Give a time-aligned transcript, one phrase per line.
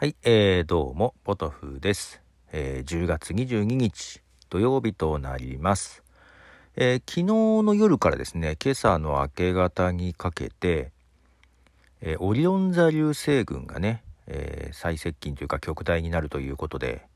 [0.00, 2.22] はい、えー、どうも、ポトフです。
[2.52, 6.02] えー、10月22日土曜日となります。
[6.74, 10.90] えー昨日の夜からですね、今朝の明け方にかけて、
[12.00, 17.06] えーオリオン座流星群がね、えー最接近というか極大になるということで、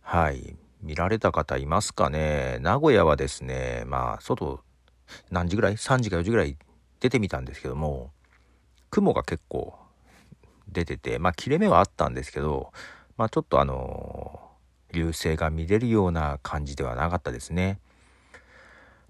[0.00, 2.56] はい、見られた方いますかね。
[2.62, 4.60] 名古屋はですね、まあ、外、
[5.30, 6.56] 何時ぐらい ?3 時か4時ぐらい
[6.98, 8.10] 出てみたんですけども、
[8.88, 9.76] 雲が結構
[10.68, 12.72] 出てて、まあ、切れ目はあったんですけど、
[13.16, 14.40] まあ、ちょっとあの
[14.92, 17.78] 流星が見れるような感じではなかったですね。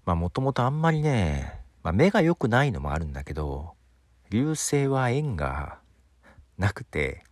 [0.04, 3.72] まあ、もともとあんまりね、まあ、目が良くないのもあるんだけど、
[4.30, 5.78] 流星は縁が
[6.58, 7.24] なくて、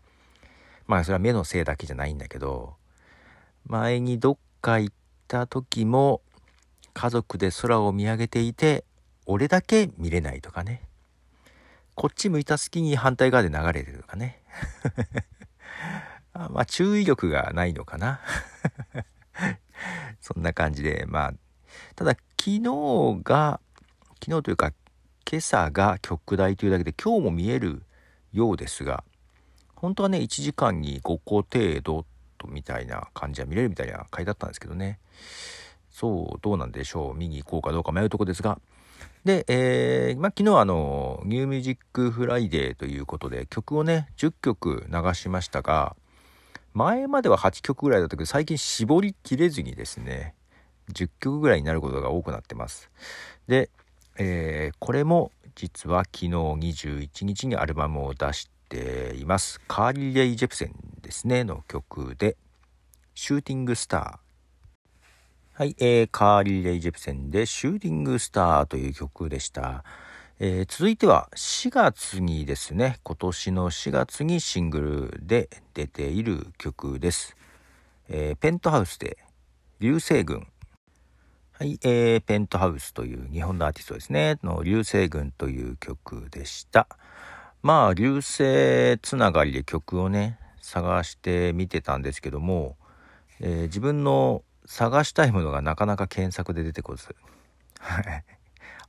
[0.87, 2.75] まあ、それは目のせいだけじゃないんだけど、
[3.67, 4.95] 前にどっか行っ
[5.29, 6.21] た時も、
[6.93, 8.85] 家族で空を見上げていて、
[9.27, 10.83] 俺だけ見れないとかね。
[11.95, 14.43] こっち向いた隙に反対側で流れてるとかね。
[16.35, 18.21] まあ注意力がないのかな。
[20.21, 21.35] そんな感じで、まあ、
[21.95, 23.61] ただ昨日が、
[24.23, 24.73] 昨日というか
[25.31, 27.83] 今朝が極大というだけで今日も見える
[28.33, 29.05] ようですが、
[29.75, 32.05] 本当はね、1時間に5個程度
[32.39, 34.99] とみたいな感じは見れるみたいな書いてあったんですけどね。
[35.91, 37.15] そう、どうなんでしょう。
[37.15, 38.59] 見に行こうかどうか迷うとこですが、
[39.25, 45.97] で、えーまあ、昨日あの、 New Music Friday ということで、曲をね、10曲流しましたが、
[46.75, 50.35] 前までは8曲ぐらいだったけど、最近絞りきれずにですね、
[50.93, 52.91] 10曲ぐらいになることが多くなってます。
[53.49, 53.71] で、
[54.17, 59.61] えーこれも実は昨日21日にアルバムを出しています。
[59.69, 62.37] カーリー・レイ・ジェプセンですね、の曲で、
[63.15, 64.24] シューティング・スター。
[65.57, 69.85] はい、えー、カーリー・レイ・ジェプセンで、シューティング・スターという曲でした。
[70.41, 77.37] えー続いては4月にですね、今年の4月にシングルで出ている曲です。
[78.09, 79.19] えーペントハウスで、
[79.79, 80.45] 流星群。
[81.53, 86.89] はい、えーペントハウスという日本のアーティストですね、の流星群という曲でした。
[87.63, 92.77] まあ、流星つながりで曲をね、探してみてたんですけども、
[93.39, 97.15] えー自分の探したいものがなかなか検索で出てこず、
[97.79, 98.25] はい。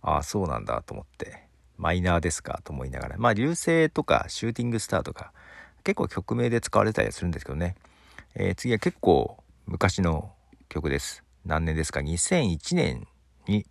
[0.02, 1.48] ああ、そうなんだと思って、
[1.78, 5.34] マイナーですかと思いながら、まあ、流星とかシューティングスターとか、
[5.84, 7.76] 結構曲名で使われたりするんですけどね、
[8.36, 10.32] えー次は結構昔の
[10.70, 11.24] 曲です。
[11.46, 13.08] 何年ですか ?2001 年
[13.48, 13.66] に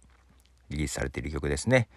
[0.71, 1.89] リリースされている曲ですね。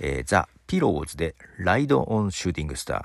[0.00, 3.04] えー、ザ・ピローズで、ライド・オン・シューティング・スター。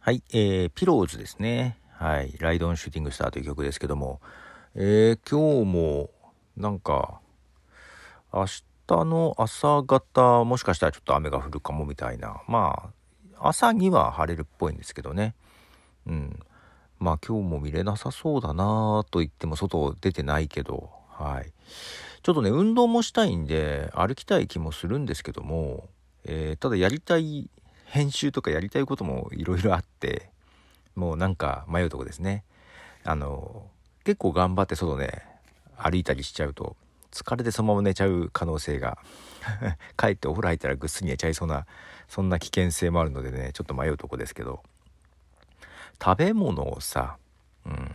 [0.00, 1.78] はい、えー、ピローズですね。
[1.92, 4.20] はい、ライド・オン・シューティング・スターという曲ですけども、
[4.80, 6.10] えー、今日も、
[6.56, 7.18] なんか、
[8.32, 8.46] 明
[8.86, 12.42] 日の朝方、もしかしたらちょっと雨が降るかもみたいな。
[12.46, 12.92] ま
[13.34, 15.34] あ、朝には晴れるっぽいんですけどね。
[16.06, 16.38] うん。
[17.00, 21.52] まあ今日も見れなさそうだなと言っても外出てないけど、はい。
[22.22, 25.88] ちょっとね、運動もしたいんで、歩きたい気もするんですけども、
[26.22, 27.50] えーただやりたい
[27.86, 30.30] 編集とかやりたいこともいろいろあって、
[30.94, 32.44] もうなんか迷うとこですね。
[33.02, 33.66] あの、
[34.08, 35.22] 結構頑張って外ね、
[35.76, 36.76] 歩いたりしちゃうと、
[37.12, 38.96] 疲れてそのまま寝ちゃう可能性が、
[40.00, 41.66] 帰ってお風呂入ったらぐっすり寝ちゃいそうな、
[42.08, 44.62] そんな危険性もあるのでね、ちょっと迷うとこですけど、
[46.02, 47.18] 食べ物をさ、
[47.66, 47.94] うん、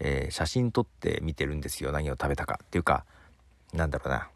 [0.00, 1.92] えー写真撮って見てるんですよ。
[1.92, 2.60] 何を食べたか。
[2.62, 3.06] っていうか、
[3.72, 4.28] なんだろうな。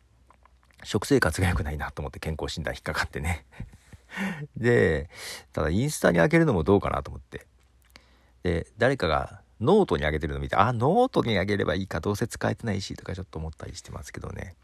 [0.84, 3.44] 食生活が良くないなと思って健康診断引っかかってね。
[4.56, 5.10] で、
[5.52, 7.46] ただインスタに上げるのもどうかなと思って。
[8.44, 14.54] で、誰かがノートに上げてるの見て、あ、ノートに上げればいいか、どうせ使えてないし、とかちょっと思ったりしてますけどね。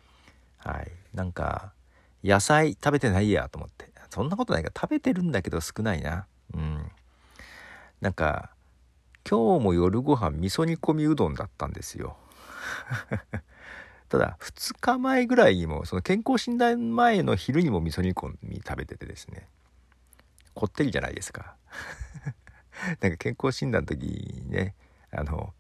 [0.58, 0.90] はい。
[1.14, 1.72] なんか、
[2.24, 3.90] 野菜食べてないやと思って。
[4.10, 6.26] そんなことないか食べてるんだけど少ないな。
[6.54, 6.90] うん。
[8.00, 8.50] なんか、
[9.28, 12.16] 今日も夜ご飯味噌煮込みうどんだったんですよ。
[14.08, 19.48] ただ、2日前ぐらいにも、その健康診断前の昼にも味噌煮込み食べててですね、
[20.54, 21.56] こってりじゃないですか。
[23.00, 24.74] なんか健康診断の時にね、
[25.16, 25.52] あの、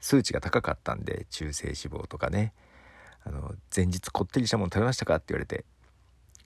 [0.00, 2.52] 数値が高かったんで、中性脂肪とかね、
[3.24, 5.64] あの、前日こってりしたもの食べましたかって言われて、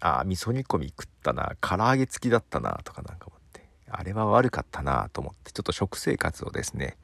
[0.00, 6.96] ああ、味噌煮込み食ったな、唐揚げ付きだったな、とかなんか思って、あれは悪かったなと思って、ちょっと食生活をですね、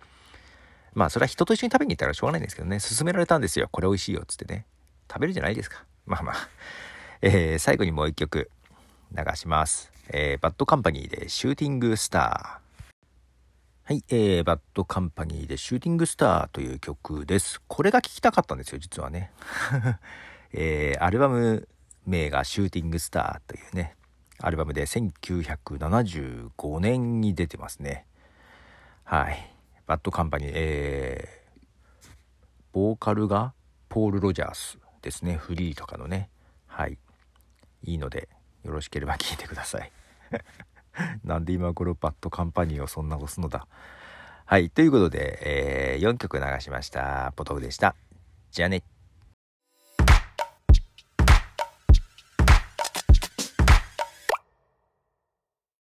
[0.95, 3.69] まあそれは人と一緒に食べに行ったらしょうがないんですけどね、勧められたんですよ。
[3.73, 4.67] これ美味しいよっ、つってね。
[5.11, 5.85] 食べるじゃないですか。
[6.07, 6.37] まあまあ。
[7.23, 8.51] えー最後にもう一曲
[9.13, 9.91] 流します。
[10.09, 12.62] えーバッドカンパニーでシューティングスター。
[13.85, 17.61] はい、えーバッドカンパニーでシューティングスターという曲です。
[17.67, 19.33] これが聴きたかったんですよ、実はね。
[20.55, 21.69] えーアルバム
[22.07, 23.97] 名がシューティングスターというね、
[24.39, 28.07] アルバムで1975年に出てますね。
[29.05, 29.53] はい
[29.87, 32.09] バッドカンパニーえー、
[32.73, 33.53] ボーカルが
[33.89, 36.31] ポール・ロジャースですねフリーとかのね
[36.67, 36.99] はい
[37.83, 38.29] いいので
[38.65, 39.93] よろしければ聞いてください
[41.25, 43.67] なんで今頃バッドカンパニーをそんな押すのだ。
[44.45, 47.33] はいということで、えー、4曲流しました。
[47.37, 47.95] ポトフでした。
[48.51, 48.92] じゃあね。